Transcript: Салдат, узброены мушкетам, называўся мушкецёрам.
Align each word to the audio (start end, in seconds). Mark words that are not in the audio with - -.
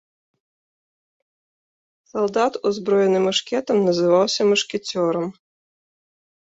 Салдат, 2.13 2.59
узброены 2.71 3.19
мушкетам, 3.29 3.77
называўся 3.93 4.41
мушкецёрам. 4.53 5.27